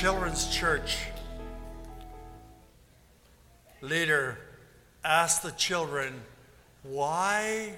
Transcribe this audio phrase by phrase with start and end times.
[0.00, 0.96] children's church
[3.82, 4.38] leader
[5.04, 6.22] asked the children,
[6.82, 7.74] Why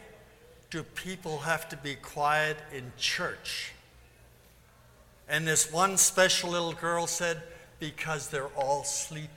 [0.71, 3.73] do people have to be quiet in church?
[5.29, 7.43] And this one special little girl said,
[7.81, 9.29] Because they're all sleeping.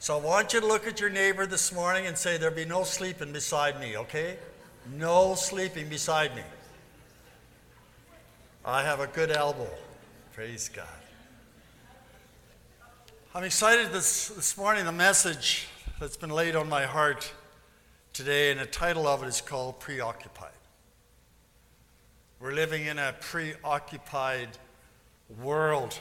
[0.00, 2.64] So I want you to look at your neighbor this morning and say, There'll be
[2.64, 4.36] no sleeping beside me, okay?
[4.98, 6.42] No sleeping beside me.
[8.64, 9.70] I have a good elbow.
[10.36, 10.84] Praise God.
[13.34, 15.66] I'm excited this, this morning, the message
[15.98, 17.32] that's been laid on my heart
[18.12, 20.50] today, and the title of it is called Preoccupied.
[22.38, 24.50] We're living in a preoccupied
[25.42, 25.98] world.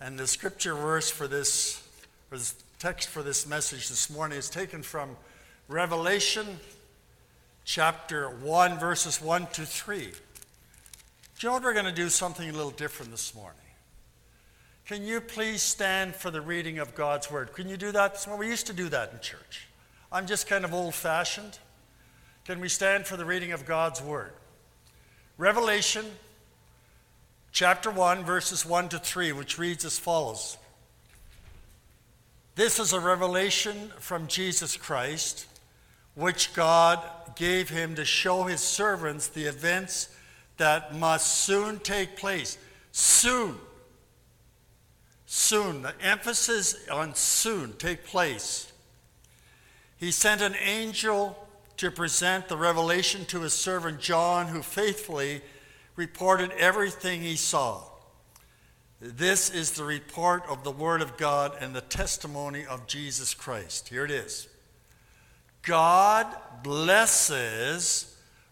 [0.00, 1.82] And the scripture verse for this,
[2.30, 5.16] or the text for this message this morning is taken from
[5.66, 6.46] Revelation
[7.64, 10.12] chapter 1, verses 1 to 3.
[11.38, 13.60] Do you know what we're going to do something a little different this morning?
[14.86, 17.52] Can you please stand for the reading of God's word?
[17.52, 18.26] Can you do that?
[18.36, 19.68] We used to do that in church.
[20.10, 21.60] I'm just kind of old fashioned.
[22.44, 24.32] Can we stand for the reading of God's word?
[25.36, 26.06] Revelation
[27.52, 30.58] chapter 1, verses 1 to 3, which reads as follows
[32.56, 35.46] This is a revelation from Jesus Christ,
[36.16, 37.00] which God
[37.36, 40.08] gave him to show his servants the events
[40.58, 42.58] that must soon take place.
[42.92, 43.56] Soon
[45.30, 48.72] soon, the emphasis on soon, take place.
[49.98, 55.42] He sent an angel to present the revelation to his servant John, who faithfully
[55.96, 57.82] reported everything he saw.
[59.00, 63.88] This is the report of the Word of God and the testimony of Jesus Christ.
[63.88, 64.48] Here it is
[65.62, 66.26] God
[66.62, 68.07] blesses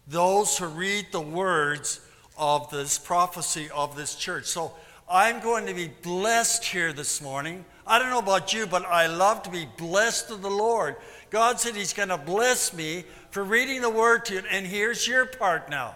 [0.06, 2.00] those who read the words
[2.38, 4.46] of this prophecy of this church.
[4.46, 4.72] So,
[5.08, 7.64] I'm going to be blessed here this morning.
[7.86, 10.96] I don't know about you, but I love to be blessed of the Lord.
[11.30, 15.06] God said He's going to bless me for reading the Word to you, and here's
[15.06, 15.94] your part now.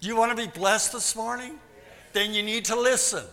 [0.00, 1.58] You want to be blessed this morning?
[2.12, 3.24] Then you need to listen.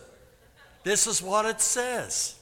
[0.82, 2.34] This is what it says.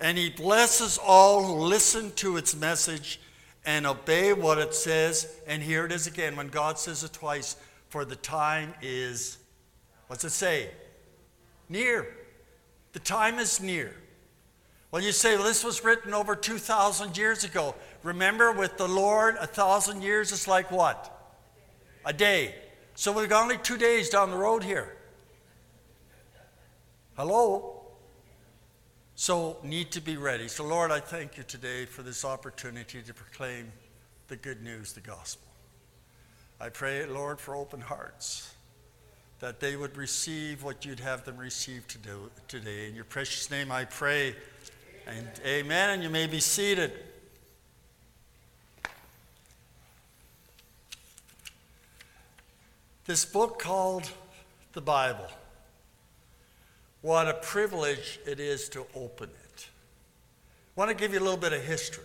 [0.00, 3.20] And He blesses all who listen to its message
[3.64, 5.34] and obey what it says.
[5.46, 7.56] And here it is again when God says it twice
[7.88, 9.38] for the time is
[10.06, 10.70] What's it say?
[11.68, 12.06] Near.
[12.92, 13.94] The time is near.
[14.90, 17.74] Well, you say, well, this was written over 2,000 years ago.
[18.04, 21.10] Remember, with the Lord, a thousand years is like what?
[22.04, 22.54] A day.
[22.94, 24.96] So we've got only two days down the road here.
[27.16, 27.73] Hello?
[29.16, 30.48] So, need to be ready.
[30.48, 33.70] So, Lord, I thank you today for this opportunity to proclaim
[34.26, 35.46] the good news, the gospel.
[36.60, 38.52] I pray, Lord, for open hearts
[39.38, 42.88] that they would receive what you'd have them receive to do today.
[42.88, 44.34] In your precious name I pray.
[45.06, 45.90] And amen.
[45.90, 46.92] And you may be seated.
[53.04, 54.10] This book called
[54.72, 55.28] the Bible.
[57.04, 59.66] What a privilege it is to open it.
[60.74, 62.02] I want to give you a little bit of history.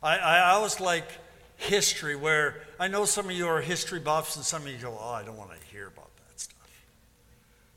[0.00, 1.08] I, I always like
[1.56, 4.96] history where I know some of you are history buffs and some of you go,
[4.96, 6.70] oh, I don't want to hear about that stuff.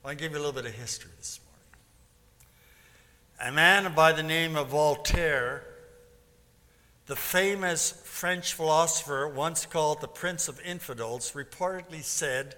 [0.04, 1.40] I want to give you a little bit of history this
[3.40, 3.52] morning.
[3.52, 5.64] A man by the name of Voltaire,
[7.08, 12.54] the famous French philosopher, once called the Prince of Infidels, reportedly said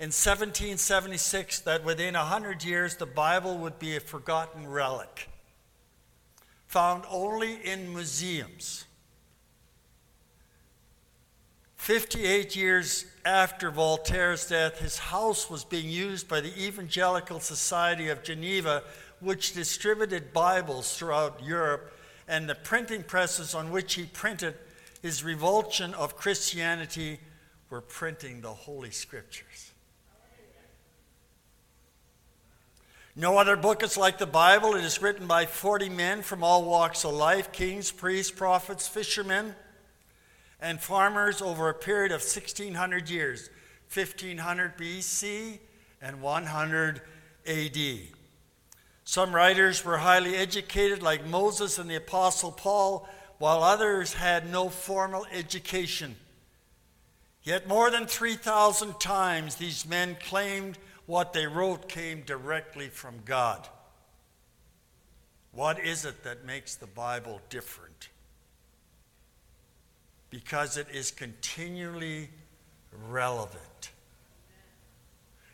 [0.00, 5.28] in 1776 that within 100 years the Bible would be a forgotten relic,
[6.66, 8.86] found only in museums.
[11.76, 18.22] 58 years after Voltaire's death, his house was being used by the Evangelical Society of
[18.22, 18.82] Geneva,
[19.20, 21.92] which distributed Bibles throughout Europe,
[22.26, 24.54] and the printing presses on which he printed
[25.02, 27.20] his revulsion of Christianity
[27.68, 29.69] were printing the Holy Scriptures.
[33.16, 34.74] No other book is like the Bible.
[34.74, 39.54] It is written by 40 men from all walks of life kings, priests, prophets, fishermen
[40.60, 43.50] and farmers over a period of 1600 years
[43.92, 45.58] 1500 BC
[46.00, 47.00] and 100
[47.46, 47.78] AD.
[49.02, 53.08] Some writers were highly educated, like Moses and the Apostle Paul,
[53.38, 56.14] while others had no formal education.
[57.42, 60.78] Yet more than 3,000 times these men claimed
[61.10, 63.68] what they wrote came directly from God.
[65.52, 68.08] What is it that makes the Bible different?
[70.30, 72.30] because it is continually
[73.08, 73.90] relevant.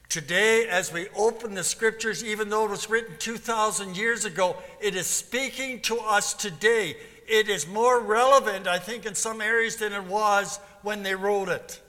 [0.09, 4.95] Today, as we open the scriptures, even though it was written 2,000 years ago, it
[4.95, 6.97] is speaking to us today.
[7.27, 11.49] It is more relevant, I think, in some areas than it was when they wrote
[11.49, 11.81] it.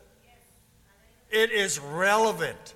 [1.30, 2.74] It is relevant.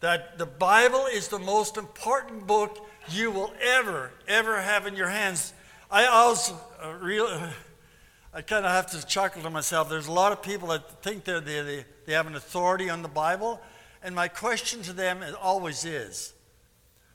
[0.00, 5.08] That the Bible is the most important book you will ever, ever have in your
[5.08, 5.52] hands.
[5.90, 6.52] I always
[6.82, 7.26] uh, real,
[8.34, 9.88] I kind of have to chuckle to myself.
[9.88, 13.08] There's a lot of people that think they're, they, they have an authority on the
[13.08, 13.60] Bible.
[14.02, 16.32] And my question to them always is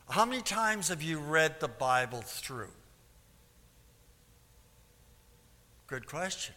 [0.10, 2.72] how many times have you read the Bible through?
[5.88, 6.56] Good question.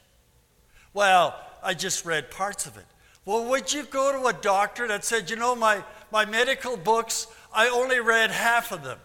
[0.93, 2.87] Well, I just read parts of it.
[3.25, 5.83] Well, would you go to a doctor that said, you know, my,
[6.13, 8.99] my medical books, I only read half of them?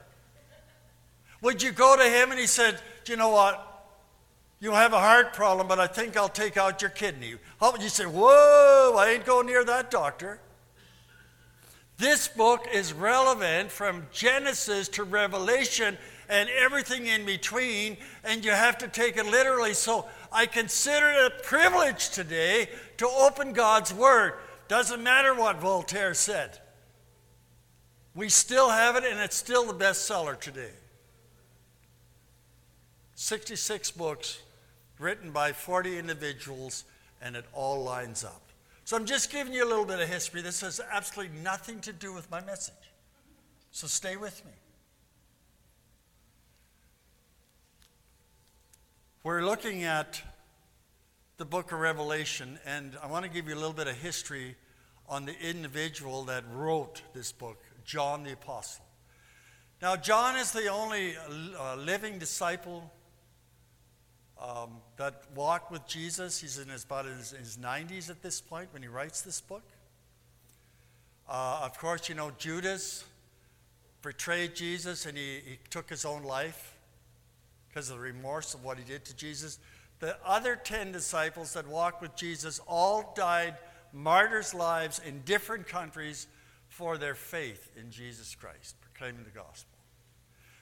[1.41, 3.65] Would you go to him and he said, you know what?
[4.59, 7.35] You have a heart problem, but I think I'll take out your kidney.
[7.61, 10.41] Would you say, whoa, I ain't going near that doctor?
[11.97, 15.97] This book is relevant from Genesis to Revelation
[16.29, 19.73] and everything in between, and you have to take it literally.
[19.73, 24.33] So I consider it a privilege today to open God's Word.
[24.67, 26.59] Doesn't matter what Voltaire said.
[28.13, 30.73] We still have it, and it's still the bestseller today.
[33.15, 34.41] 66 books
[34.99, 36.83] written by 40 individuals,
[37.21, 38.41] and it all lines up.
[38.83, 40.41] So I'm just giving you a little bit of history.
[40.41, 42.73] This has absolutely nothing to do with my message.
[43.71, 44.51] So stay with me.
[49.23, 50.21] We're looking at
[51.39, 54.57] the book of Revelation, and I want to give you a little bit of history
[55.07, 58.83] on the individual that wrote this book, John the Apostle.
[59.81, 62.91] Now, John is the only uh, living disciple
[64.37, 66.41] um, that walked with Jesus.
[66.41, 69.63] He's in his, about his, his 90s at this point when he writes this book.
[71.29, 73.05] Uh, of course, you know, Judas
[74.01, 76.75] betrayed Jesus and he, he took his own life
[77.69, 79.57] because of the remorse of what he did to Jesus.
[79.99, 83.55] The other 10 disciples that walked with Jesus all died
[83.91, 86.27] martyrs' lives in different countries
[86.67, 89.77] for their faith in Jesus Christ, proclaiming the gospel.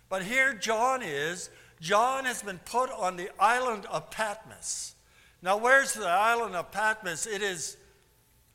[0.10, 1.50] But here John is.
[1.80, 4.96] John has been put on the island of Patmos.
[5.42, 7.28] Now, where's the island of Patmos?
[7.28, 7.78] It is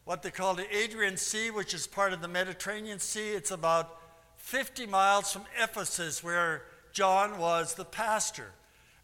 [0.04, 3.30] what they call the Adrian Sea, which is part of the Mediterranean Sea.
[3.30, 4.00] It's about
[4.36, 8.50] 50 miles from Ephesus, where John was the pastor.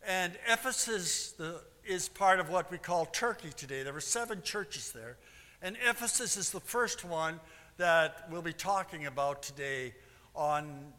[0.06, 3.82] And Ephesus the, is part of what we call Turkey today.
[3.82, 5.16] There were seven churches there.
[5.60, 7.40] And Ephesus is the first one
[7.78, 9.94] that we'll be talking about today
[10.34, 10.92] on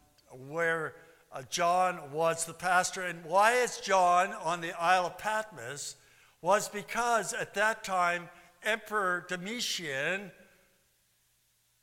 [0.48, 0.96] where
[1.32, 3.04] uh, John was the pastor.
[3.04, 5.96] And why is John on the Isle of Patmos?
[6.42, 8.30] Was because at that time,
[8.64, 10.32] Emperor Domitian,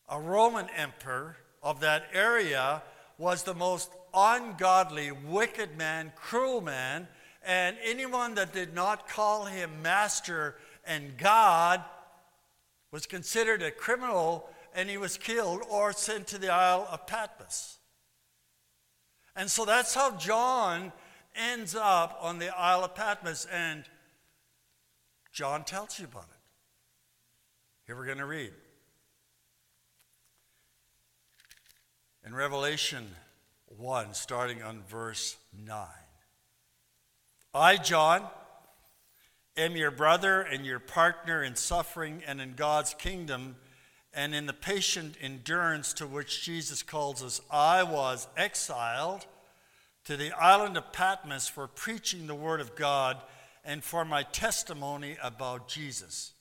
[0.08, 2.82] a Roman emperor of that area,
[3.18, 7.06] was the most ungodly, wicked man, cruel man,
[7.44, 11.84] and anyone that did not call him master and God
[12.90, 17.78] was considered a criminal and he was killed or sent to the Isle of Patmos.
[19.34, 20.92] And so that's how John
[21.34, 23.84] ends up on the Isle of Patmos, and
[25.32, 26.40] John tells you about it.
[27.86, 28.52] Here we're going to read.
[32.24, 33.06] In Revelation
[33.78, 35.86] 1, starting on verse 9.
[37.52, 38.22] I, John,
[39.56, 43.56] am your brother and your partner in suffering and in God's kingdom
[44.12, 47.40] and in the patient endurance to which Jesus calls us.
[47.50, 49.26] I was exiled
[50.04, 53.18] to the island of Patmos for preaching the word of God
[53.64, 56.32] and for my testimony about Jesus.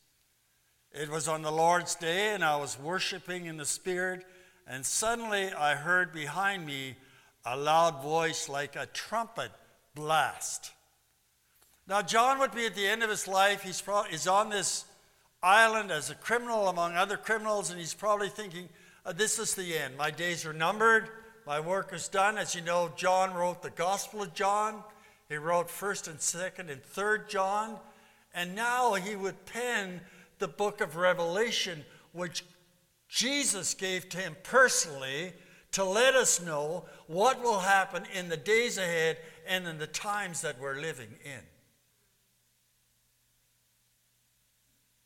[0.91, 4.25] It was on the Lord's day, and I was worshiping in the Spirit,
[4.65, 6.95] and suddenly I heard behind me
[7.45, 9.51] a loud voice like a trumpet
[9.93, 10.71] blast.
[11.87, 13.61] Now, John would be at the end of his life.
[13.61, 14.85] He's, pro- he's on this
[15.43, 18.67] island as a criminal among other criminals, and he's probably thinking,
[19.05, 19.95] uh, This is the end.
[19.95, 21.09] My days are numbered.
[21.45, 22.39] My work is done.
[22.39, 24.83] As you know, John wrote the Gospel of John.
[25.29, 27.77] He wrote 1st and 2nd and 3rd John.
[28.33, 30.01] And now he would pen
[30.39, 32.43] the book of Revelation, which
[33.07, 35.33] Jesus gave to him personally
[35.75, 40.39] to let us know what will happen in the days ahead and in the times
[40.39, 41.41] that we're living in.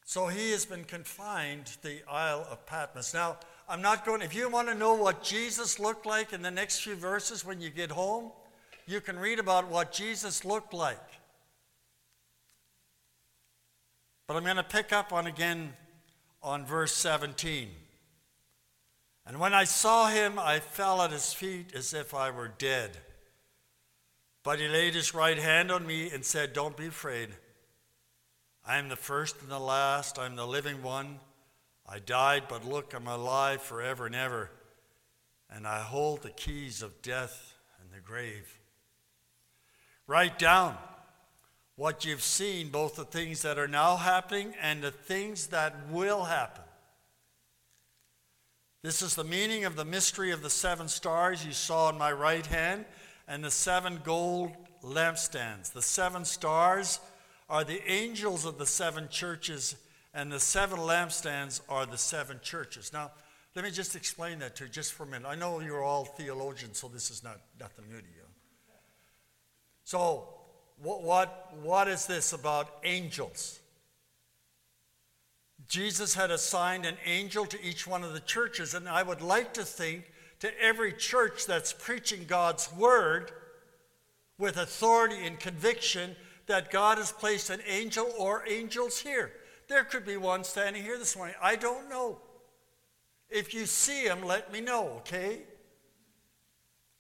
[0.06, 3.16] So he has been confined to the Isle of Patmos.
[3.16, 6.52] Now, I'm not going, if you want to know what Jesus looked like in the
[6.52, 8.32] next few verses when you get home,
[8.86, 10.98] you can read about what Jesus looked like.
[14.28, 15.74] But I'm going to pick up on again
[16.44, 17.70] on verse 17.
[19.30, 22.98] And when I saw him, I fell at his feet as if I were dead.
[24.42, 27.30] But he laid his right hand on me and said, Don't be afraid.
[28.66, 30.18] I am the first and the last.
[30.18, 31.20] I am the living one.
[31.88, 34.50] I died, but look, I'm alive forever and ever.
[35.48, 38.58] And I hold the keys of death and the grave.
[40.08, 40.76] Write down
[41.76, 46.24] what you've seen, both the things that are now happening and the things that will
[46.24, 46.64] happen.
[48.82, 52.14] This is the meaning of the mystery of the seven stars you saw in my
[52.14, 52.86] right hand
[53.28, 55.74] and the seven gold lampstands.
[55.74, 57.02] The seven stars
[57.50, 59.76] are the angels of the seven churches,
[60.14, 62.94] and the seven lampstands are the seven churches.
[62.94, 63.12] Now,
[63.54, 65.28] let me just explain that to you just for a minute.
[65.28, 68.24] I know you're all theologians, so this is not nothing new to you.
[69.84, 70.30] So,
[70.82, 73.60] what, what, what is this about angels?
[75.70, 79.54] Jesus had assigned an angel to each one of the churches, and I would like
[79.54, 83.32] to think to every church that's preaching God's word
[84.40, 86.16] with authority and conviction
[86.48, 89.32] that God has placed an angel or angels here.
[89.68, 91.36] There could be one standing here this morning.
[91.40, 92.18] I don't know.
[93.30, 95.44] If you see him, let me know, okay?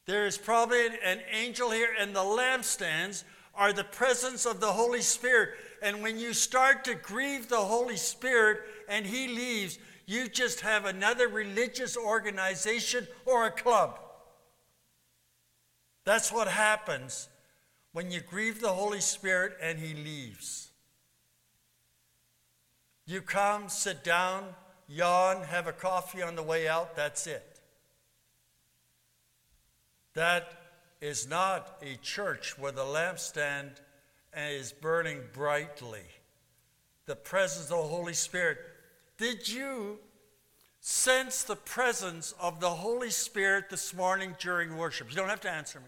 [0.05, 3.23] There is probably an angel here, and the lampstands
[3.55, 5.55] are the presence of the Holy Spirit.
[5.81, 10.85] And when you start to grieve the Holy Spirit and He leaves, you just have
[10.85, 13.99] another religious organization or a club.
[16.03, 17.29] That's what happens
[17.91, 20.71] when you grieve the Holy Spirit and He leaves.
[23.05, 24.45] You come, sit down,
[24.87, 27.59] yawn, have a coffee on the way out, that's it.
[30.15, 30.51] That
[31.01, 33.77] is not a church where the lampstand
[34.37, 36.03] is burning brightly.
[37.05, 38.59] The presence of the Holy Spirit.
[39.17, 39.99] Did you
[40.81, 45.09] sense the presence of the Holy Spirit this morning during worship?
[45.09, 45.87] You don't have to answer me.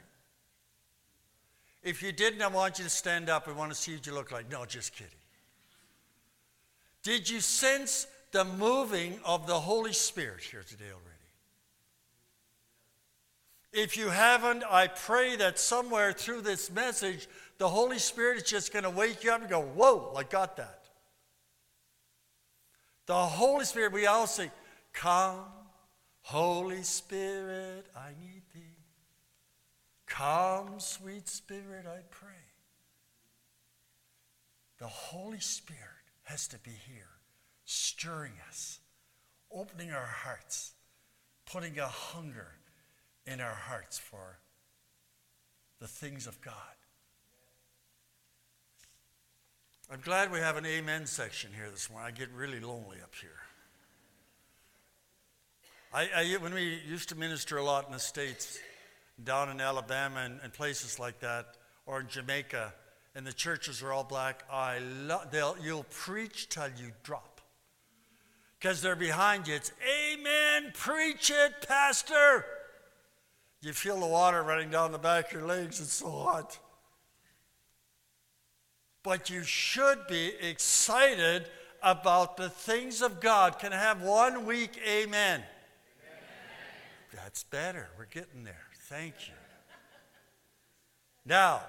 [1.83, 3.47] If you didn't, I want you to stand up.
[3.47, 4.51] I want to see what you look like.
[4.51, 5.13] No, just kidding.
[7.03, 11.10] Did you sense the moving of the Holy Spirit here today already?
[13.73, 18.73] If you haven't, I pray that somewhere through this message, the Holy Spirit is just
[18.73, 20.89] going to wake you up and go, Whoa, I got that.
[23.05, 24.51] The Holy Spirit, we all say,
[24.91, 25.45] Come,
[26.21, 28.75] Holy Spirit, I need thee.
[30.05, 32.31] Come, sweet Spirit, I pray.
[34.79, 35.79] The Holy Spirit
[36.23, 37.07] has to be here,
[37.63, 38.79] stirring us,
[39.49, 40.73] opening our hearts,
[41.45, 42.55] putting a hunger
[43.25, 44.39] in our hearts for
[45.79, 46.53] the things of God.
[49.91, 52.07] I'm glad we have an amen section here this morning.
[52.07, 53.29] I get really lonely up here.
[55.93, 58.57] I, I, when we used to minister a lot in the States,
[59.21, 62.73] down in Alabama and, and places like that, or in Jamaica,
[63.15, 67.41] and the churches are all black, I lo- you'll preach till you drop.
[68.57, 69.55] Because they're behind you.
[69.55, 69.73] It's,
[70.13, 72.45] Amen, preach it, Pastor.
[73.61, 75.79] You feel the water running down the back of your legs.
[75.79, 76.57] It's so hot.
[79.03, 81.47] But you should be excited
[81.83, 83.59] about the things of God.
[83.59, 85.41] Can I have one weak amen?
[85.41, 85.43] amen?
[87.13, 87.89] That's better.
[87.97, 88.67] We're getting there.
[88.87, 89.33] Thank you.
[91.25, 91.61] Now,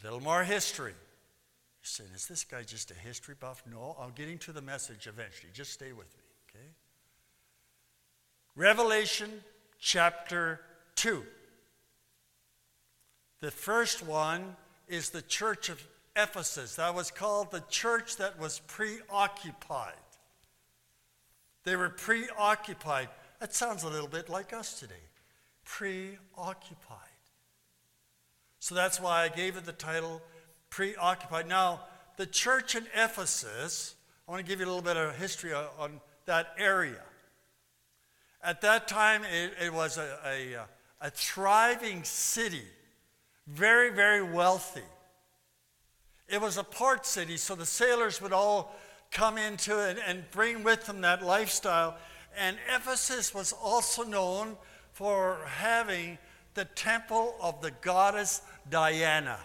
[0.00, 0.92] a little more history.
[0.92, 3.62] You're saying, is this guy just a history buff?
[3.70, 5.50] No, I'm getting to the message eventually.
[5.52, 6.66] Just stay with me, okay?
[8.56, 9.30] Revelation
[9.78, 10.60] chapter
[10.96, 11.22] 2.
[13.40, 14.56] The first one
[14.88, 15.82] is the church of
[16.16, 16.76] Ephesus.
[16.76, 19.92] That was called the church that was preoccupied.
[21.64, 23.08] They were preoccupied.
[23.40, 24.94] That sounds a little bit like us today.
[25.64, 26.98] Preoccupied.
[28.60, 30.22] So that's why I gave it the title
[30.70, 31.48] Preoccupied.
[31.48, 31.80] Now,
[32.16, 33.94] the church in Ephesus,
[34.26, 37.02] I want to give you a little bit of history on that area.
[38.46, 40.56] At that time, it, it was a, a,
[41.00, 42.62] a thriving city,
[43.48, 44.84] very, very wealthy.
[46.28, 48.72] It was a port city, so the sailors would all
[49.10, 51.96] come into it and bring with them that lifestyle.
[52.38, 54.56] And Ephesus was also known
[54.92, 56.16] for having
[56.54, 59.40] the temple of the goddess Diana.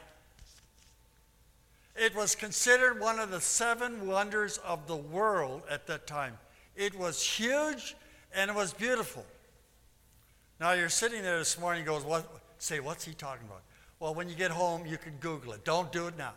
[1.96, 6.38] It was considered one of the seven wonders of the world at that time.
[6.76, 7.96] It was huge
[8.36, 9.26] and it was beautiful.
[10.60, 12.28] Now you're sitting there this morning, goes, what?
[12.58, 13.62] Say, what's he talking about?
[14.00, 15.66] Well, when you get home, you can Google it.
[15.66, 16.34] Don't do it now.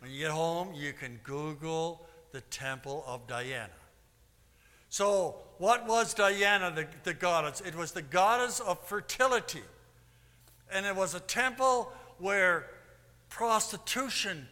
[0.00, 3.70] When you get home, you can Google the Temple of Diana.
[4.88, 7.60] So what was Diana, the, the goddess?
[7.60, 9.62] It was the goddess of fertility.
[10.72, 12.70] And it was a temple where
[13.28, 14.48] prostitution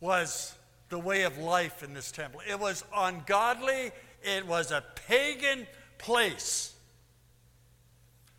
[0.00, 0.54] was
[0.88, 2.40] the way of life in this temple.
[2.48, 3.92] It was ungodly,
[4.22, 5.66] it was a pagan
[5.98, 6.74] place.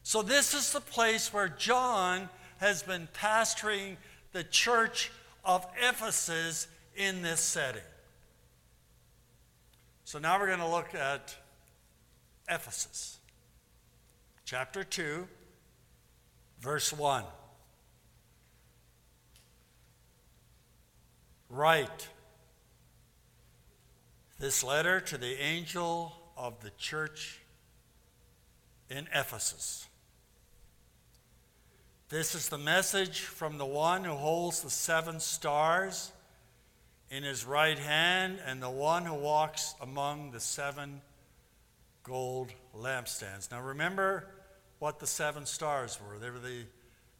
[0.03, 3.97] So, this is the place where John has been pastoring
[4.31, 5.11] the church
[5.45, 7.81] of Ephesus in this setting.
[10.05, 11.35] So, now we're going to look at
[12.49, 13.19] Ephesus,
[14.45, 15.27] chapter 2,
[16.59, 17.23] verse 1.
[21.49, 22.07] Write
[24.39, 27.39] this letter to the angel of the church
[28.89, 29.85] in Ephesus.
[32.07, 36.11] This is the message from the one who holds the seven stars
[37.11, 41.01] in his right hand and the one who walks among the seven
[42.03, 43.51] gold lampstands.
[43.51, 44.25] Now remember
[44.79, 46.17] what the seven stars were.
[46.17, 46.63] They were the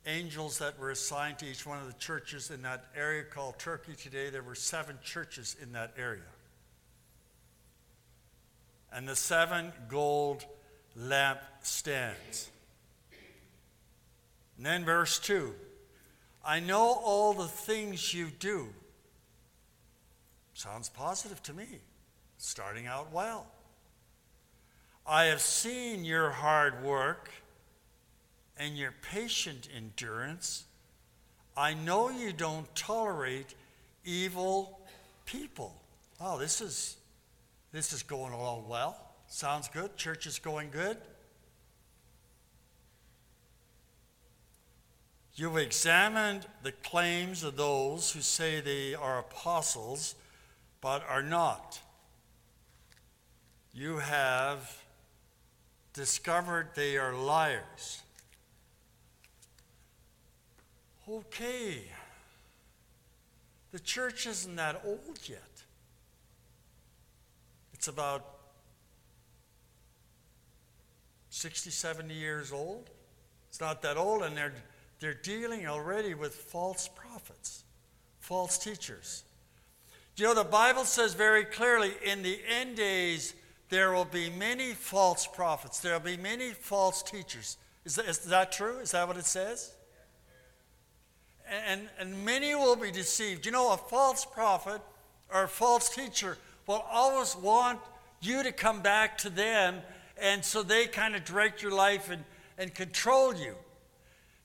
[0.06, 3.94] angels that were assigned to each one of the churches in that area called Turkey
[3.96, 4.30] today.
[4.30, 6.24] There were seven churches in that area
[8.94, 10.46] and the seven gold
[10.98, 12.50] lampstands.
[14.58, 15.54] And then verse 2
[16.44, 18.68] I know all the things you do.
[20.54, 21.68] Sounds positive to me.
[22.38, 23.48] Starting out well.
[25.06, 27.32] I have seen your hard work
[28.58, 30.66] and your patient endurance.
[31.56, 33.56] I know you don't tolerate
[34.06, 34.80] evil
[35.26, 35.76] people.
[36.22, 36.98] Oh, this is
[37.72, 38.98] this is going along well.
[39.28, 39.96] Sounds good.
[39.96, 40.98] Church is going good.
[45.36, 50.16] You've examined the claims of those who say they are apostles
[50.82, 51.80] but are not.
[53.74, 54.84] You have
[55.94, 58.02] discovered they are liars.
[61.08, 61.84] Okay.
[63.72, 65.49] The church isn't that old yet.
[67.80, 68.26] It's about
[71.30, 72.90] 60, 70 years old.
[73.48, 74.52] It's not that old, and they're,
[75.00, 77.64] they're dealing already with false prophets,
[78.20, 79.24] false teachers.
[80.18, 83.34] You know, the Bible says very clearly in the end days,
[83.70, 87.56] there will be many false prophets, there will be many false teachers.
[87.86, 88.80] Is that, is that true?
[88.80, 89.72] Is that what it says?
[91.66, 93.46] And, and many will be deceived.
[93.46, 94.82] You know, a false prophet
[95.34, 96.38] or a false teacher
[96.70, 97.80] will always want
[98.22, 99.82] you to come back to them,
[100.22, 102.24] and so they kind of direct your life and,
[102.60, 103.56] and control you.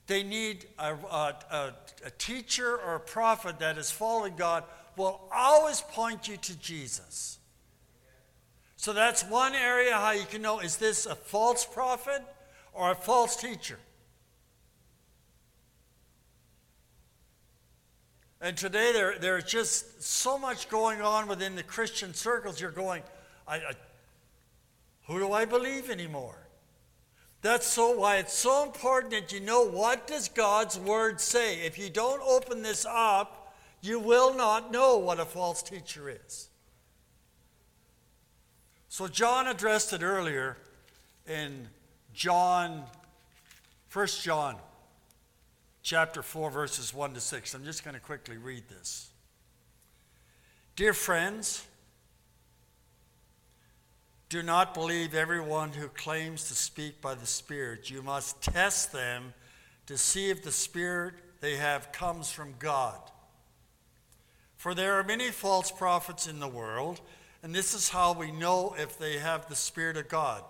[0.07, 4.63] They need a, a, a, a teacher or a prophet that is following God,
[4.97, 7.37] will always point you to Jesus.
[8.75, 12.23] So that's one area how you can know is this a false prophet
[12.73, 13.77] or a false teacher?
[18.45, 22.61] And today there, there's just so much going on within the Christian circles.
[22.61, 23.01] You're going,
[23.47, 23.71] I, I,
[25.07, 26.37] who do I believe anymore?
[27.41, 31.61] That's so why it's so important that you know what does God's word say.
[31.61, 36.49] If you don't open this up, you will not know what a false teacher is.
[38.89, 40.55] So John addressed it earlier
[41.27, 41.67] in
[42.13, 42.83] John,
[43.91, 44.57] 1 John
[45.85, 47.53] chapter 4, verses 1 to 6.
[47.53, 49.11] I'm just going to quickly read this.
[50.75, 51.63] Dear friends,
[54.27, 57.91] do not believe everyone who claims to speak by the Spirit.
[57.91, 59.35] You must test them
[59.85, 62.99] to see if the Spirit they have comes from God.
[64.57, 66.99] For there are many false prophets in the world,
[67.43, 70.41] and this is how we know if they have the Spirit of God.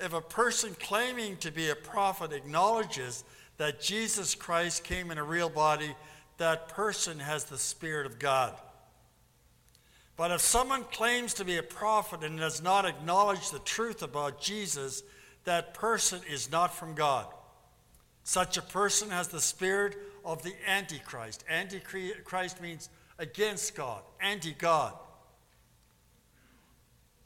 [0.00, 3.24] If a person claiming to be a prophet acknowledges
[3.58, 5.94] that Jesus Christ came in a real body,
[6.38, 8.54] that person has the Spirit of God.
[10.16, 14.40] But if someone claims to be a prophet and does not acknowledge the truth about
[14.40, 15.02] Jesus,
[15.44, 17.26] that person is not from God.
[18.24, 21.44] Such a person has the spirit of the Antichrist.
[21.48, 24.92] Antichrist means against God, anti God,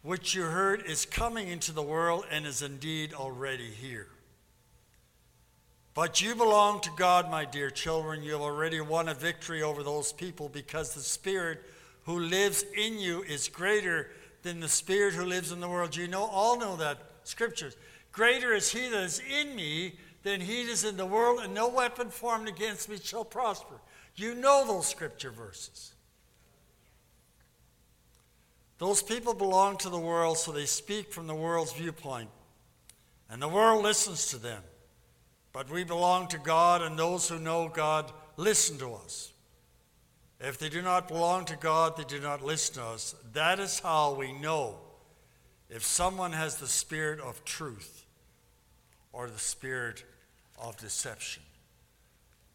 [0.02, 4.11] which you heard is coming into the world and is indeed already here.
[5.94, 8.22] But you belong to God, my dear children.
[8.22, 11.60] You have already won a victory over those people because the Spirit
[12.04, 14.10] who lives in you is greater
[14.42, 15.94] than the Spirit who lives in the world.
[15.94, 17.76] You know, all know that scriptures.
[18.10, 21.52] Greater is he that is in me than he that is in the world, and
[21.52, 23.74] no weapon formed against me shall prosper.
[24.16, 25.92] You know those scripture verses.
[28.78, 32.30] Those people belong to the world, so they speak from the world's viewpoint.
[33.30, 34.62] And the world listens to them.
[35.52, 39.32] But we belong to God, and those who know God listen to us.
[40.40, 43.14] If they do not belong to God, they do not listen to us.
[43.32, 44.76] That is how we know
[45.70, 48.06] if someone has the spirit of truth
[49.12, 50.04] or the spirit
[50.60, 51.42] of deception.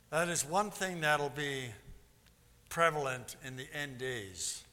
[0.09, 1.65] That is one thing that'll be
[2.69, 4.63] prevalent in the end days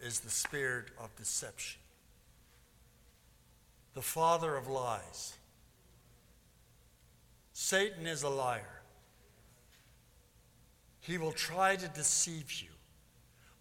[0.00, 1.80] is the spirit of deception.
[3.94, 5.34] The father of lies.
[7.54, 8.82] Satan is a liar.
[11.00, 12.68] He will try to deceive you.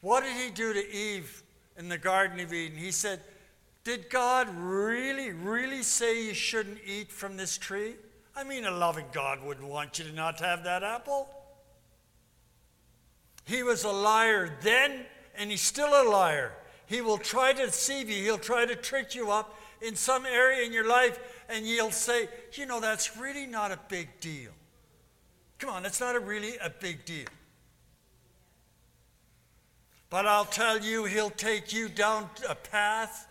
[0.01, 1.43] What did he do to Eve
[1.77, 2.77] in the Garden of Eden?
[2.77, 3.21] He said,
[3.83, 7.93] Did God really, really say you shouldn't eat from this tree?
[8.35, 11.29] I mean, a loving God wouldn't want you to not have that apple.
[13.45, 15.05] He was a liar then,
[15.37, 16.51] and he's still a liar.
[16.87, 20.65] He will try to deceive you, he'll try to trick you up in some area
[20.65, 21.19] in your life,
[21.49, 24.51] and you'll say, you know, that's really not a big deal.
[25.59, 27.27] Come on, it's not a really a big deal.
[30.09, 33.27] But I'll tell you, he'll take you down a path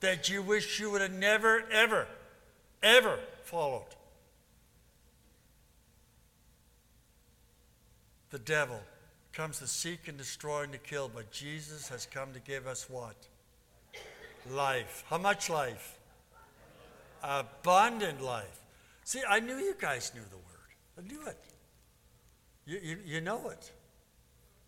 [0.00, 2.06] that you wish you would have never, ever,
[2.82, 3.86] ever followed.
[8.30, 8.80] The devil
[9.32, 12.88] comes to seek and destroy and to kill, but Jesus has come to give us
[12.88, 13.16] what?
[14.50, 15.04] Life.
[15.08, 15.98] How much life?
[17.22, 18.60] Abundant life.
[19.04, 20.46] See, I knew you guys knew the word.
[20.98, 21.38] I knew it.
[22.66, 23.72] You, you, you know it.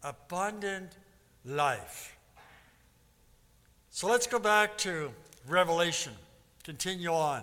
[0.03, 0.97] Abundant
[1.45, 2.17] life.
[3.91, 5.11] So let's go back to
[5.47, 6.13] Revelation.
[6.65, 7.43] Continue on.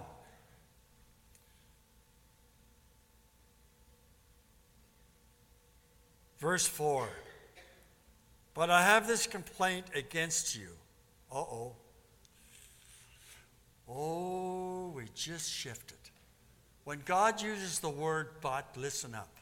[6.39, 7.09] Verse 4
[8.53, 10.69] But I have this complaint against you.
[11.31, 11.75] Uh oh.
[13.89, 15.97] Oh, we just shifted.
[16.83, 19.35] When God uses the word but, listen up.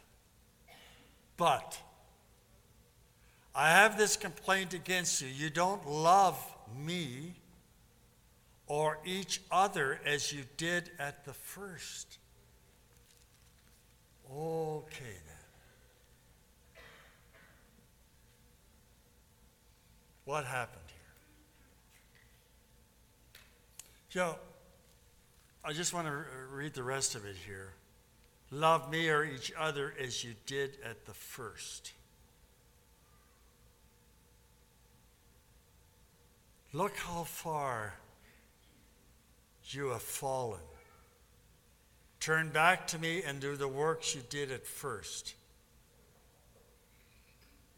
[1.38, 1.78] But
[3.54, 5.28] I have this complaint against you.
[5.28, 6.38] You don't love
[6.76, 7.36] me
[8.68, 12.18] or each other as you did at the first.
[14.34, 15.36] Okay, then.
[20.26, 20.96] What happened here?
[24.16, 24.38] Joe,
[25.62, 26.24] I just want to
[26.54, 27.74] read the rest of it here.
[28.50, 31.92] Love me or each other as you did at the first.
[36.72, 37.96] Look how far
[39.66, 40.62] you have fallen.
[42.22, 45.34] Turn back to me and do the works you did at first.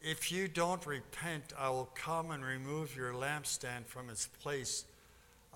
[0.00, 4.84] If you don't repent, I will come and remove your lampstand from its place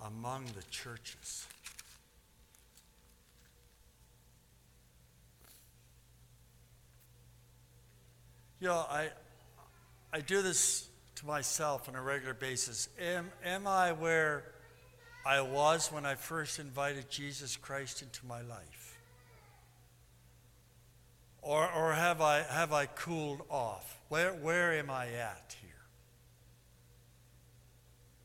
[0.01, 1.47] among the churches.
[8.59, 9.09] You know, I,
[10.13, 12.87] I do this to myself on a regular basis.
[12.97, 14.45] Am, am I where
[15.25, 18.97] I was when I first invited Jesus Christ into my life?
[21.41, 23.99] Or, or have, I, have I cooled off?
[24.07, 25.57] Where, where am I at?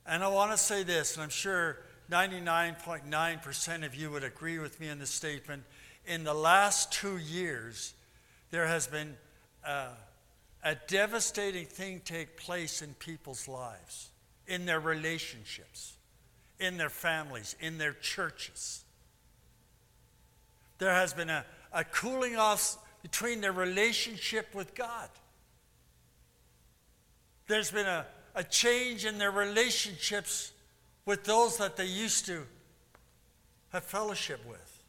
[0.08, 1.76] And I want to say this, and I'm sure
[2.10, 5.64] 99.9% of you would agree with me in this statement.
[6.06, 7.92] In the last two years,
[8.50, 9.18] there has been
[9.66, 9.88] uh,
[10.64, 14.08] a devastating thing take place in people's lives,
[14.46, 15.98] in their relationships,
[16.58, 18.84] in their families, in their churches.
[20.78, 25.10] There has been a, a cooling off between their relationship with God.
[27.46, 28.06] There's been a,
[28.38, 30.52] a change in their relationships
[31.04, 32.44] with those that they used to
[33.70, 34.80] have fellowship with.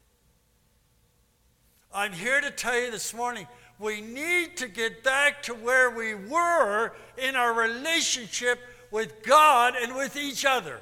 [1.92, 3.48] I'm here to tell you this morning
[3.80, 8.60] we need to get back to where we were in our relationship
[8.92, 10.80] with God and with each other.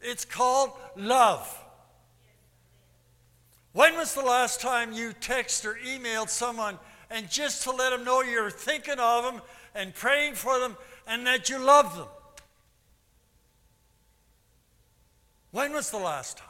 [0.00, 1.60] It's called love.
[3.72, 6.78] When was the last time you texted or emailed someone
[7.10, 9.42] and just to let them know you're thinking of them
[9.74, 10.76] and praying for them
[11.06, 12.06] and that you love them?
[15.50, 16.46] When was the last time?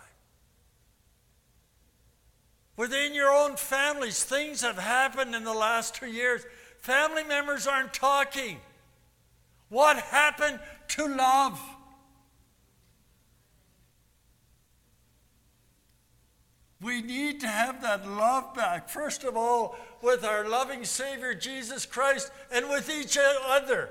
[2.77, 6.43] Within your own families, things have happened in the last two years.
[6.79, 8.59] Family members aren't talking.
[9.69, 11.61] What happened to love?
[16.81, 21.87] We need to have that love back, first of all, with our loving Savior Jesus
[21.87, 23.91] Christ and with each other.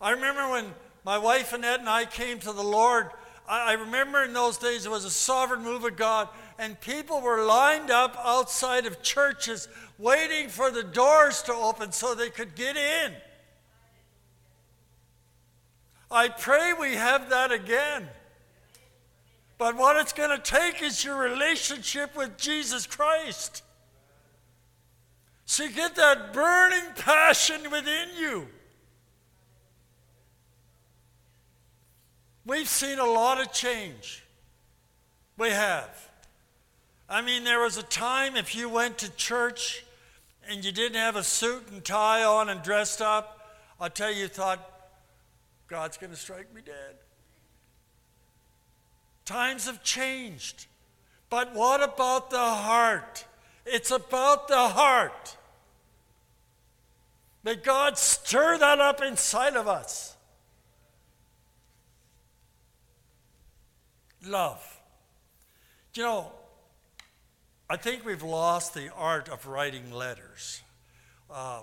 [0.00, 0.66] I remember when
[1.04, 3.10] my wife Annette and I came to the Lord.
[3.48, 7.20] I, I remember in those days it was a sovereign move of God, and people
[7.20, 12.54] were lined up outside of churches waiting for the doors to open so they could
[12.56, 13.12] get in.
[16.10, 18.08] I pray we have that again.
[19.62, 23.62] But what it's going to take is your relationship with Jesus Christ.
[25.44, 28.48] So get that burning passion within you.
[32.44, 34.24] We've seen a lot of change.
[35.38, 36.10] We have.
[37.08, 39.84] I mean, there was a time if you went to church
[40.48, 44.22] and you didn't have a suit and tie on and dressed up, I'll tell you,
[44.22, 44.58] you thought,
[45.68, 46.96] God's going to strike me dead.
[49.24, 50.66] Times have changed.
[51.30, 53.24] But what about the heart?
[53.64, 55.36] It's about the heart.
[57.44, 60.16] May God stir that up inside of us.
[64.24, 64.80] Love.
[65.94, 66.32] You know,
[67.68, 70.62] I think we've lost the art of writing letters.
[71.30, 71.62] Uh,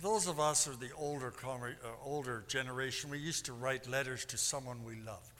[0.00, 3.10] those of us who are the older, uh, older generation.
[3.10, 5.37] We used to write letters to someone we loved.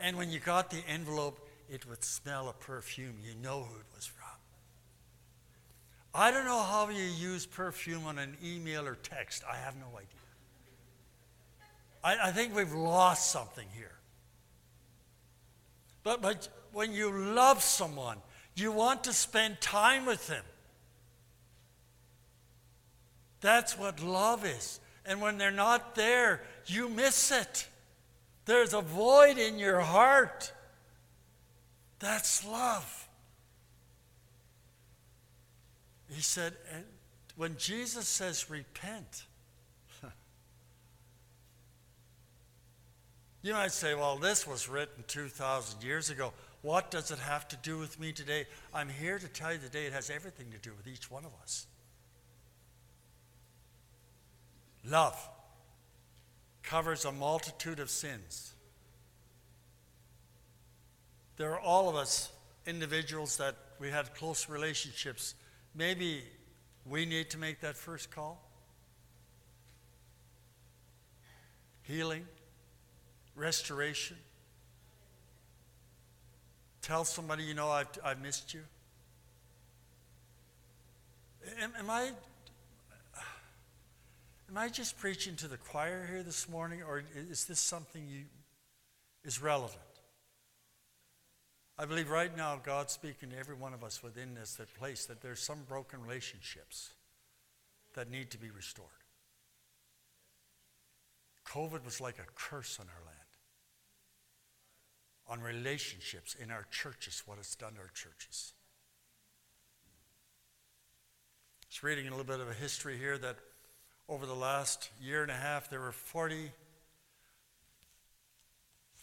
[0.00, 3.16] And when you got the envelope, it would smell of perfume.
[3.22, 4.26] You know who it was from.
[6.14, 9.42] I don't know how you use perfume on an email or text.
[9.50, 10.08] I have no idea.
[12.02, 13.92] I, I think we've lost something here.
[16.02, 18.18] But, but when you love someone,
[18.54, 20.44] you want to spend time with them.
[23.40, 24.80] That's what love is.
[25.06, 27.68] And when they're not there, you miss it.
[28.48, 30.54] There's a void in your heart.
[31.98, 33.08] That's love.
[36.10, 36.84] He said, and
[37.36, 39.26] when Jesus says repent,
[43.42, 46.32] you might say, well, this was written 2,000 years ago.
[46.62, 48.46] What does it have to do with me today?
[48.72, 51.32] I'm here to tell you today it has everything to do with each one of
[51.42, 51.66] us.
[54.86, 55.28] Love
[56.68, 58.52] covers a multitude of sins.
[61.38, 62.30] There are all of us
[62.66, 65.34] individuals that we had close relationships.
[65.74, 66.24] Maybe
[66.84, 68.44] we need to make that first call.
[71.84, 72.26] Healing,
[73.34, 74.18] restoration.
[76.82, 78.60] Tell somebody, you know, I've, I've missed you.
[81.62, 82.10] Am, am I
[84.48, 88.24] Am I just preaching to the choir here this morning, or is this something you
[89.22, 89.82] is relevant?
[91.76, 95.04] I believe right now God's speaking to every one of us within this that place
[95.04, 96.94] that there's some broken relationships
[97.94, 98.88] that need to be restored.
[101.46, 103.18] COVID was like a curse on our land.
[105.28, 108.54] On relationships in our churches, what it's done to our churches.
[111.68, 113.36] Was reading a little bit of a history here that
[114.08, 116.50] over the last year and a half, there were 40,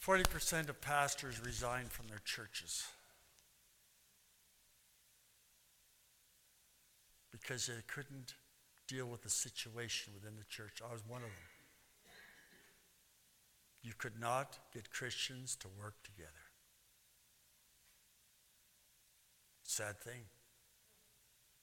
[0.04, 2.88] 40% of pastors resigned from their churches
[7.32, 8.34] because they couldn't
[8.88, 10.82] deal with the situation within the church.
[10.88, 12.12] I was one of them.
[13.84, 16.32] You could not get Christians to work together.
[19.64, 20.22] Sad thing.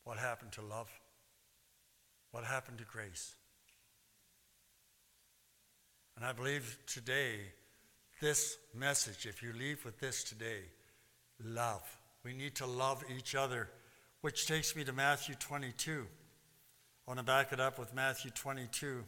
[0.05, 0.89] What happened to love?
[2.33, 3.35] What happened to grace?
[6.17, 7.37] And I believe today,
[8.21, 10.63] this message, if you leave with this today,
[11.45, 11.83] love.
[12.25, 13.69] We need to love each other,
[14.23, 16.07] which takes me to Matthew 22.
[17.07, 19.05] I want to back it up with Matthew 22,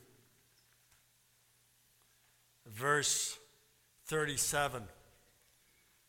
[2.66, 3.38] verse
[4.06, 4.82] 37.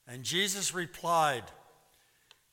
[0.07, 1.43] And Jesus replied,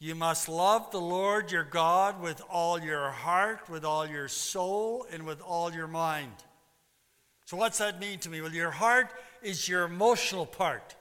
[0.03, 5.07] you must love the Lord your God with all your heart, with all your soul,
[5.13, 6.33] and with all your mind.
[7.45, 8.41] So, what's that mean to me?
[8.41, 9.13] Well, your heart
[9.43, 10.97] is your emotional part.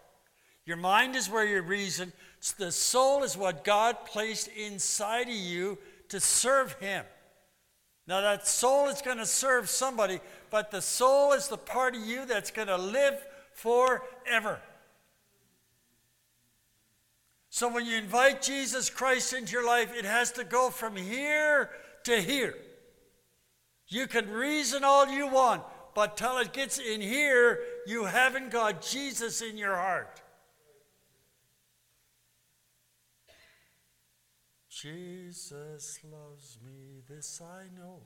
[0.67, 2.13] Your mind is where you reason.
[2.59, 7.03] The soul is what God placed inside of you to serve Him.
[8.05, 10.19] Now, that soul is going to serve somebody,
[10.51, 13.19] but the soul is the part of you that's going to live
[13.55, 14.59] forever.
[17.53, 21.69] So when you invite Jesus Christ into your life, it has to go from here
[22.05, 22.55] to here.
[23.89, 28.81] You can reason all you want, but till it gets in here, you haven't got
[28.81, 30.21] Jesus in your heart.
[34.69, 37.99] Jesus loves me, this I know.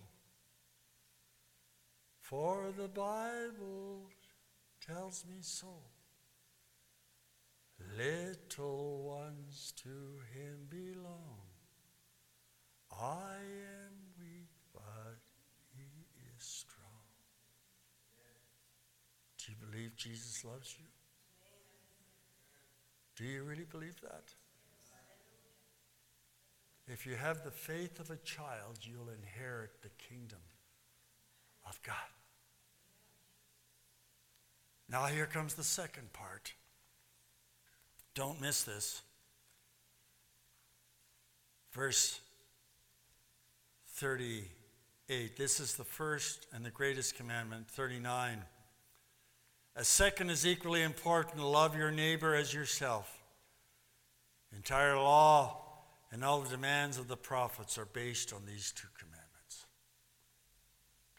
[2.20, 4.10] For the Bible
[4.82, 5.84] tells me so.
[7.98, 9.90] Little ones to
[10.34, 11.40] him belong.
[12.92, 15.20] I am weak, but
[15.76, 16.86] he is strong.
[19.38, 20.86] Do you believe Jesus loves you?
[23.16, 24.34] Do you really believe that?
[26.88, 30.40] If you have the faith of a child, you'll inherit the kingdom
[31.68, 31.96] of God.
[34.88, 36.54] Now, here comes the second part.
[38.16, 39.02] Don't miss this.
[41.74, 42.22] Verse
[43.96, 45.38] 38.
[45.38, 47.68] This is the first and the greatest commandment.
[47.70, 48.42] 39.
[49.76, 53.22] A second is equally important love your neighbor as yourself.
[54.56, 55.62] entire law
[56.12, 59.66] and all the demands of the prophets are based on these two commandments.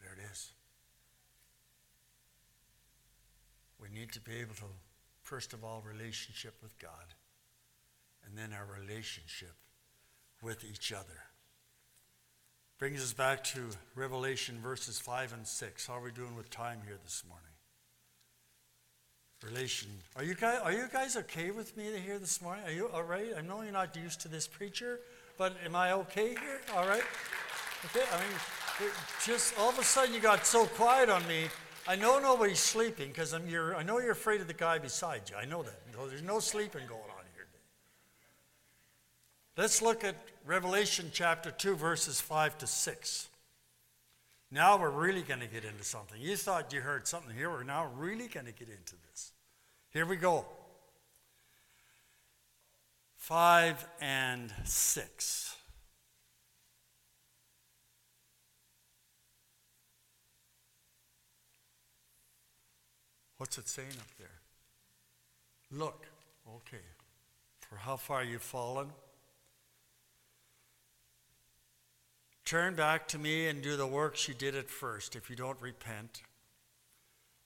[0.01, 0.53] There it is.
[3.79, 4.63] We need to be able to,
[5.27, 7.13] first of all, relationship with God,
[8.25, 9.53] and then our relationship
[10.41, 11.25] with each other.
[12.79, 13.59] Brings us back to
[13.93, 15.87] Revelation verses 5 and 6.
[15.87, 17.43] How are we doing with time here this morning?
[19.43, 19.89] Relation.
[20.15, 22.63] Are you guys, are you guys okay with me here this morning?
[22.65, 23.27] Are you all right?
[23.37, 25.01] I know you're not used to this preacher,
[25.37, 26.61] but am I okay here?
[26.73, 27.03] All right?
[27.85, 28.91] Okay, I mean,
[29.25, 31.47] just all of a sudden you got so quiet on me.
[31.89, 35.37] I know nobody's sleeping because I know you're afraid of the guy beside you.
[35.37, 35.79] I know that.
[36.09, 37.47] There's no sleeping going on here.
[39.55, 43.29] Let's look at Revelation chapter 2, verses 5 to 6.
[44.51, 46.21] Now we're really going to get into something.
[46.21, 47.49] You thought you heard something here.
[47.49, 49.31] We're now really going to get into this.
[49.91, 50.45] Here we go.
[53.17, 55.56] 5 and 6.
[63.47, 64.27] What's it saying up there?
[65.71, 66.05] Look,
[66.57, 66.83] okay,
[67.61, 68.89] for how far you've fallen.
[72.43, 75.61] Turn back to me and do the works you did at first if you don't
[75.61, 76.23] repent.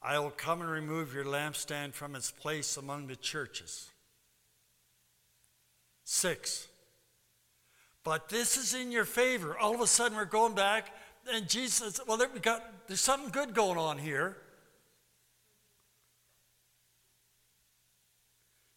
[0.01, 3.91] I will come and remove your lampstand from its place among the churches.
[6.03, 6.67] Six.
[8.03, 9.55] But this is in your favor.
[9.55, 10.95] All of a sudden, we're going back,
[11.31, 14.35] and Jesus, well, there, we got, there's something good going on here.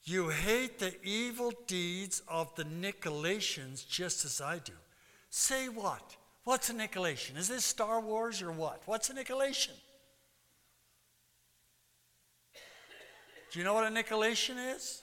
[0.05, 4.75] You hate the evil deeds of the Nicolaitans just as I do.
[5.31, 6.17] Say what?
[6.45, 7.39] What's a Nicolaitan?
[7.39, 8.83] Is this Star Wars or what?
[8.85, 9.71] What's a Nicolaitan?
[13.51, 15.03] Do you know what a Nicolaitan is?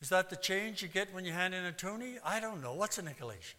[0.00, 2.18] Is that the change you get when you hand in a toonie?
[2.24, 2.74] I don't know.
[2.74, 3.54] What's a Nicolaitan?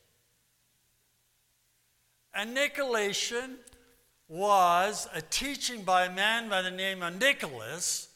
[2.35, 3.55] A Nicolaitan
[4.27, 8.08] was a teaching by a man by the name of Nicholas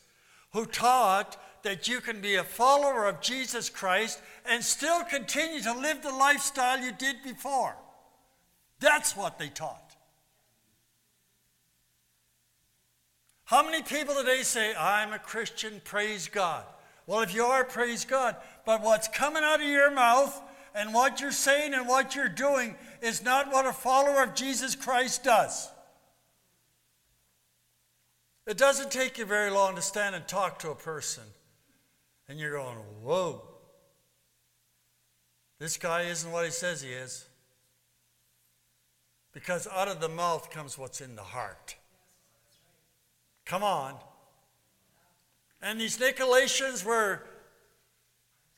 [0.53, 5.73] who taught that you can be a follower of Jesus Christ and still continue to
[5.73, 7.75] live the lifestyle you did before.
[8.79, 9.95] That's what they taught.
[13.45, 16.65] How many people today say, I'm a Christian, praise God?
[17.07, 18.35] Well, if you are, praise God.
[18.65, 20.41] But what's coming out of your mouth
[20.73, 24.75] and what you're saying and what you're doing is not what a follower of Jesus
[24.75, 25.69] Christ does.
[28.45, 31.23] It doesn't take you very long to stand and talk to a person,
[32.27, 33.41] and you're going, Whoa,
[35.59, 37.25] this guy isn't what he says he is.
[39.31, 41.75] Because out of the mouth comes what's in the heart.
[43.45, 43.95] Come on.
[45.61, 47.23] And these Nicolaitans were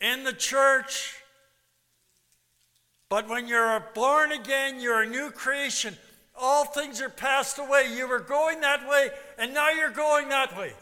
[0.02, 1.16] in the church,
[3.08, 5.96] but when you're born again, you're a new creation.
[6.38, 7.94] All things are passed away.
[7.96, 10.74] You were going that way, and now you're going that way.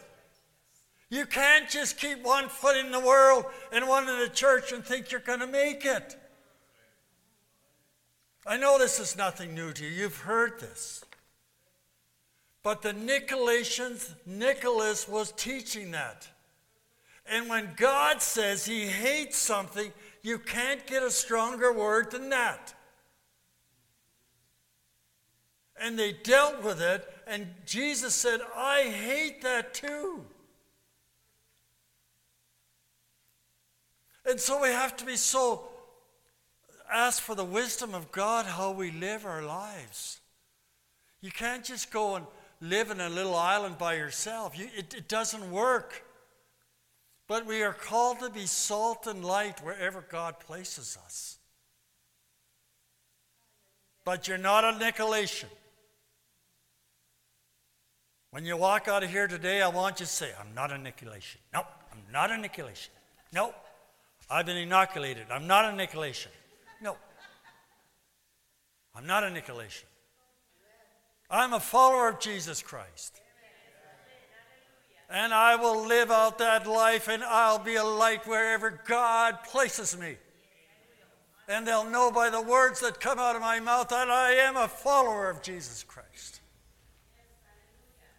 [1.10, 4.84] You can't just keep one foot in the world and one in the church and
[4.84, 6.16] think you're going to make it.
[8.46, 9.90] I know this is nothing new to you.
[9.90, 11.04] You've heard this.
[12.62, 16.28] But the Nicolaitans, Nicholas was teaching that.
[17.26, 19.92] And when God says he hates something,
[20.22, 22.73] you can't get a stronger word than that
[25.84, 27.06] and they dealt with it.
[27.26, 30.24] And Jesus said, I hate that too.
[34.26, 35.68] And so we have to be so,
[36.90, 40.20] ask for the wisdom of God how we live our lives.
[41.20, 42.26] You can't just go and
[42.60, 46.02] live in a little island by yourself, you, it, it doesn't work.
[47.28, 51.38] But we are called to be salt and light wherever God places us.
[54.04, 55.48] but you're not a Nicolaitan.
[58.34, 61.36] When you walk out of here today, I want you to say, I'm not Nicolaitan.
[61.52, 62.88] Nope, I'm not Nicolaitan.
[63.32, 63.54] Nope,
[64.28, 65.26] I've been inoculated.
[65.30, 66.26] I'm not Nicolaitan.
[66.82, 66.96] No,
[68.92, 69.84] I'm not Nicolaitan.
[71.30, 73.20] I'm a follower of Jesus Christ.
[75.08, 79.96] And I will live out that life and I'll be a light wherever God places
[79.96, 80.16] me.
[81.46, 84.56] And they'll know by the words that come out of my mouth that I am
[84.56, 86.40] a follower of Jesus Christ.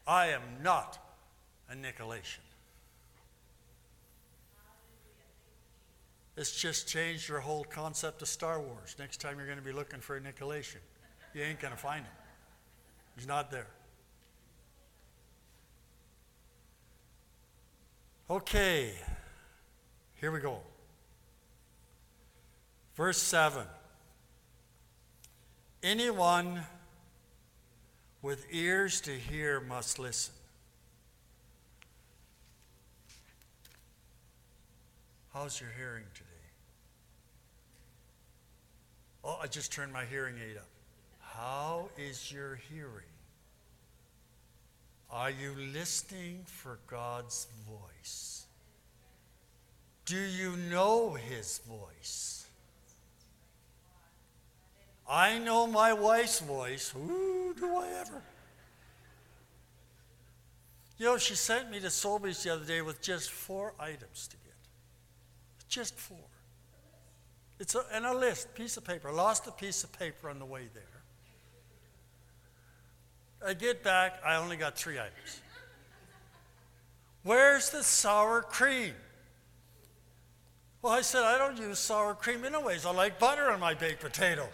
[0.08, 1.00] I am not
[1.70, 2.40] a Nicolaitan.
[6.38, 8.96] It's just changed your whole concept of Star Wars.
[9.00, 10.78] Next time you're going to be looking for a Nicolaitan,
[11.34, 12.12] you ain't going to find him.
[13.16, 13.68] He's not there.
[18.30, 18.92] Okay,
[20.16, 20.60] here we go.
[22.96, 23.64] Verse 7
[25.84, 26.64] Anyone
[28.26, 30.34] with ears to hear must listen.
[35.32, 36.26] How's your hearing today?
[39.24, 40.66] Oh, I just turned my hearing aid up.
[41.20, 43.14] How is your hearing?
[45.12, 48.48] Are you listening for God's voice?
[50.06, 52.45] Do you know His voice?
[55.08, 56.94] I know my wife's voice.
[56.96, 58.22] Ooh, do I ever?
[60.98, 64.38] You know, she sent me to Sobeys the other day with just four items to
[64.38, 64.56] get.
[65.68, 66.18] Just four.
[67.60, 69.12] It's a, and a list, piece of paper.
[69.12, 70.84] Lost a piece of paper on the way there.
[73.46, 75.42] I get back, I only got three items.
[77.24, 78.94] Where's the sour cream?
[80.82, 82.86] Well, I said, I don't use sour cream anyways.
[82.86, 84.48] I like butter on my baked potato.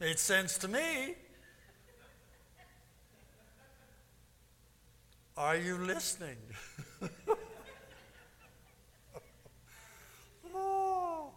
[0.00, 1.14] Made sense to me.
[5.36, 6.38] Are you listening?
[10.54, 11.28] oh,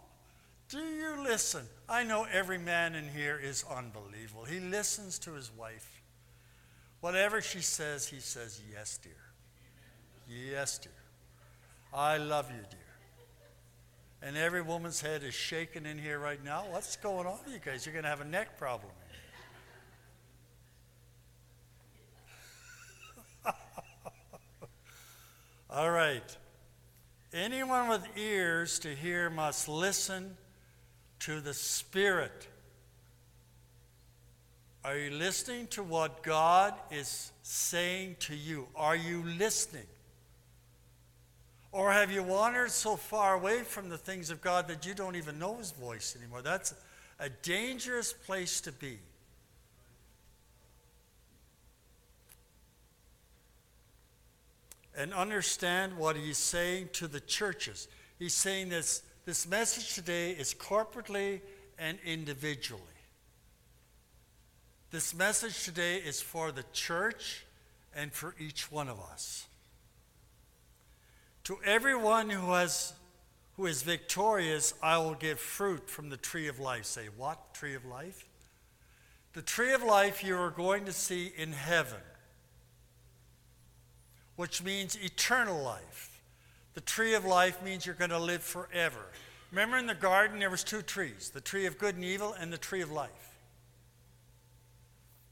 [0.69, 1.65] do you listen?
[1.89, 4.45] I know every man in here is unbelievable.
[4.45, 6.01] He listens to his wife.
[7.01, 9.11] Whatever she says, he says, Yes, dear.
[10.25, 10.91] Yes, dear.
[11.93, 12.82] I love you, dear.
[14.25, 16.63] And every woman's head is shaking in here right now.
[16.69, 17.85] What's going on you guys?
[17.85, 18.93] You're going to have a neck problem.
[25.69, 26.23] All right.
[27.33, 30.37] Anyone with ears to hear must listen
[31.19, 32.47] to the Spirit.
[34.85, 38.67] Are you listening to what God is saying to you?
[38.73, 39.83] Are you listening?
[41.73, 45.15] Or have you wandered so far away from the things of God that you don't
[45.15, 46.43] even know His voice anymore?
[46.43, 46.75] That's
[47.19, 48.99] a dangerous place to be.
[54.95, 57.87] And understand what He's saying to the churches.
[58.19, 61.41] He's saying this, this message today is corporately
[61.79, 62.81] and individually.
[64.91, 67.45] This message today is for the church
[67.95, 69.47] and for each one of us.
[71.45, 72.93] To everyone who has
[73.55, 76.85] who is victorious, I will give fruit from the tree of life.
[76.85, 78.27] Say, what tree of life?
[79.33, 81.99] The tree of life you are going to see in heaven,
[84.35, 86.21] which means eternal life.
[86.73, 89.05] The tree of life means you're going to live forever.
[89.51, 92.51] Remember in the garden there was two trees, the tree of good and evil and
[92.51, 93.37] the tree of life.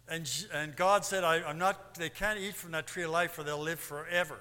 [0.07, 3.31] And, and God said, I, am not, they can't eat from that tree of life
[3.31, 4.37] for they'll live forever.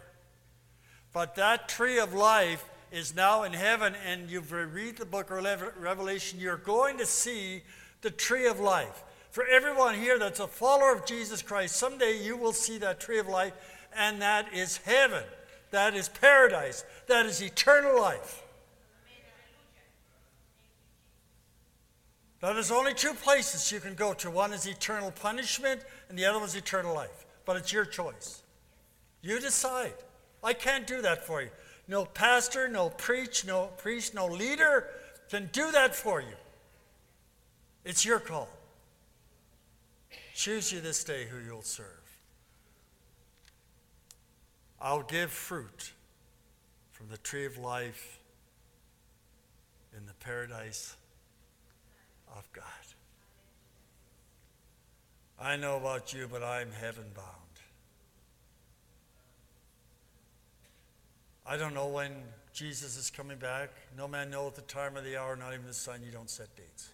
[1.12, 5.44] But that tree of life is now in heaven, and you read the book of
[5.80, 7.62] Revelation, you're going to see
[8.02, 9.04] the tree of life.
[9.30, 13.18] For everyone here that's a follower of Jesus Christ, someday you will see that tree
[13.18, 13.52] of life,
[13.96, 15.22] and that is heaven.
[15.70, 16.84] That is paradise.
[17.06, 18.42] That is eternal life.
[22.42, 24.30] Now, there's only two places you can go to.
[24.30, 27.26] One is eternal punishment, and the other one is eternal life.
[27.44, 28.42] But it's your choice.
[29.22, 29.92] You decide.
[30.42, 31.50] I can't do that for you.
[31.86, 34.86] No pastor, no preach, no priest, no leader
[35.28, 36.36] can do that for you.
[37.84, 38.48] It's your call.
[40.34, 41.86] Choose you this day who you'll serve.
[44.80, 45.92] I'll give fruit
[46.90, 48.18] from the tree of life
[49.96, 50.96] in the paradise
[52.36, 52.64] of God.
[55.38, 57.39] I know about you, but I'm heaven bound.
[61.50, 62.12] I don't know when
[62.52, 63.70] Jesus is coming back.
[63.98, 65.98] No man knoweth the time or the hour, not even the Son.
[66.06, 66.90] You don't set dates.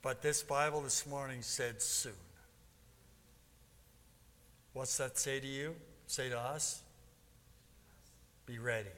[0.00, 2.14] But this Bible this morning said soon.
[4.72, 5.74] What's that say to you?
[6.06, 6.80] Say to us?
[8.46, 8.88] Be ready.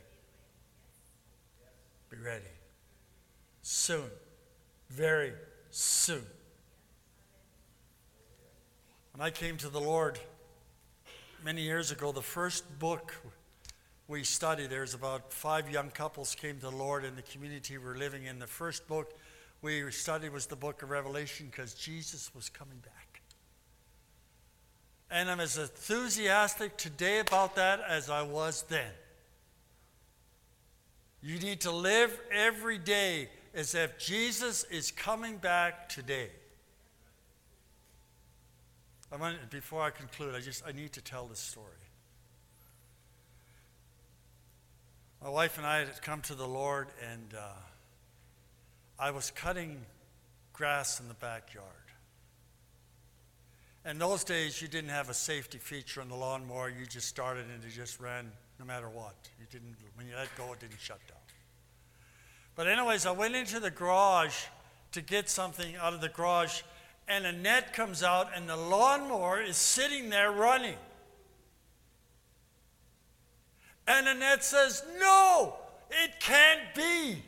[2.08, 2.44] Be ready.
[3.62, 4.08] Soon.
[4.88, 5.32] Very
[5.72, 6.22] soon.
[9.14, 10.20] When I came to the Lord
[11.44, 13.12] many years ago, the first book
[14.08, 17.96] we studied, there's about five young couples came to the Lord in the community we're
[17.96, 18.38] living in.
[18.38, 19.18] The first book
[19.62, 23.22] we studied was the book of Revelation because Jesus was coming back.
[25.10, 28.90] And I'm as enthusiastic today about that as I was then.
[31.22, 36.30] You need to live every day as if Jesus is coming back today.
[39.10, 41.75] I want, before I conclude, I just I need to tell this story.
[45.22, 47.42] My wife and I had come to the Lord, and uh,
[48.98, 49.80] I was cutting
[50.52, 51.66] grass in the backyard.
[53.84, 56.68] In those days, you didn't have a safety feature on the lawnmower.
[56.68, 59.14] You just started and it just ran no matter what.
[59.38, 61.18] You didn't, when you let go, it didn't shut down.
[62.56, 64.34] But anyways, I went into the garage
[64.92, 66.62] to get something out of the garage,
[67.06, 70.76] and Annette comes out, and the lawnmower is sitting there running.
[73.86, 75.54] And Annette says, No,
[75.90, 77.22] it can't be.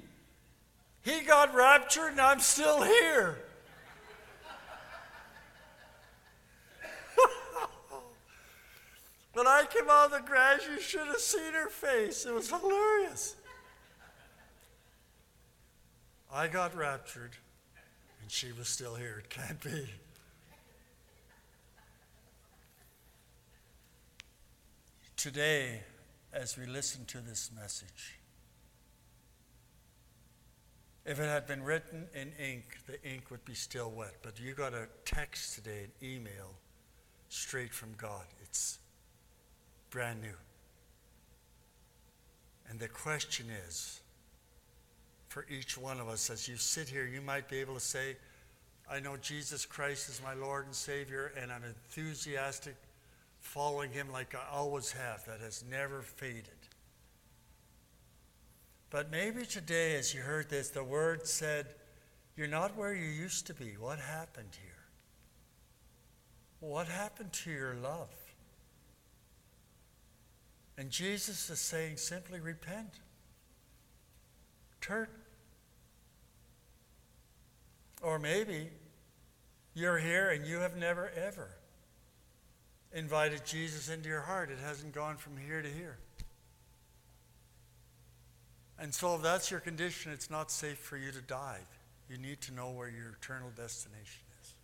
[1.03, 3.39] He got raptured, and I'm still here.
[9.35, 12.27] When I came out of the garage, you should have seen her face.
[12.27, 13.37] It was hilarious.
[16.33, 17.37] I got raptured,
[18.21, 19.21] and she was still here.
[19.21, 19.89] It can't be.
[25.17, 25.83] Today,
[26.33, 28.19] as we listen to this message,
[31.05, 34.17] if it had been written in ink, the ink would be still wet.
[34.23, 36.55] But you got a text today, an email,
[37.31, 38.25] straight from God.
[38.43, 38.79] It's
[39.91, 40.37] brand new.
[42.69, 44.01] And the question is
[45.29, 48.17] for each one of us, as you sit here, you might be able to say,
[48.91, 52.77] I know Jesus Christ is my Lord and Savior, and I'm enthusiastic
[53.41, 55.25] following Him like I always have.
[55.27, 56.51] That has never faded.
[58.91, 61.67] But maybe today, as you heard this, the word said,
[62.37, 63.77] You're not where you used to be.
[63.79, 64.73] What happened here?
[66.61, 68.11] What happened to your love?
[70.77, 73.01] And Jesus is saying simply repent.
[74.81, 75.09] Turn.
[78.01, 78.69] Or maybe
[79.75, 81.51] you're here and you have never ever
[82.95, 84.51] invited Jesus into your heart.
[84.51, 85.99] It hasn't gone from here to here.
[88.79, 91.67] And so, if that's your condition, it's not safe for you to dive.
[92.09, 94.55] You need to know where your eternal destination is.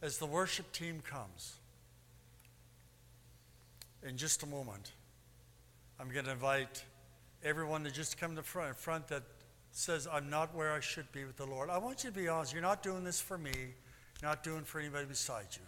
[0.00, 1.56] As the worship team comes,
[4.02, 4.92] in just a moment,
[5.98, 6.84] I'm going to invite
[7.42, 9.24] everyone to just come to the front, front that
[9.72, 11.70] says, I'm not where I should be with the Lord.
[11.70, 12.52] I want you to be honest.
[12.52, 15.62] You're not doing this for me, you're not doing for anybody beside you.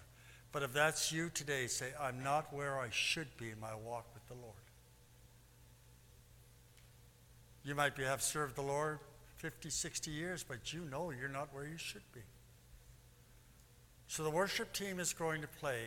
[0.53, 4.07] But if that's you today, say, I'm not where I should be in my walk
[4.15, 4.55] with the Lord.
[7.65, 8.99] You might be, have served the Lord
[9.37, 12.21] 50, 60 years, but you know you're not where you should be.
[14.07, 15.83] So the worship team is going to play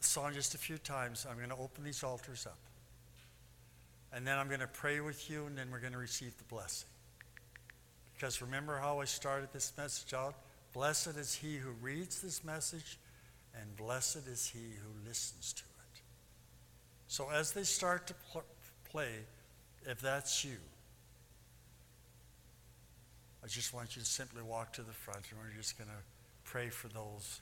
[0.00, 1.26] song just a few times.
[1.28, 2.58] I'm going to open these altars up.
[4.12, 6.44] And then I'm going to pray with you, and then we're going to receive the
[6.44, 6.88] blessing.
[8.14, 10.34] Because remember how I started this message out?
[10.74, 12.98] Blessed is he who reads this message,
[13.58, 16.00] and blessed is he who listens to it.
[17.06, 18.44] So as they start to pl-
[18.90, 19.10] play,
[19.86, 20.56] if that's you,
[23.44, 26.02] I just want you to simply walk to the front, and we're just going to
[26.42, 27.40] pray for those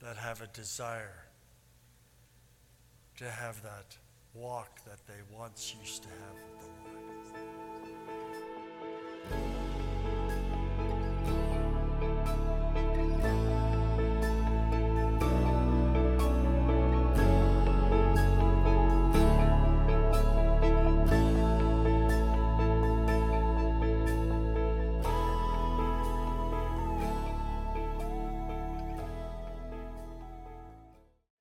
[0.00, 1.24] that have a desire
[3.18, 3.96] to have that
[4.34, 6.81] walk that they once used to have with the Lord.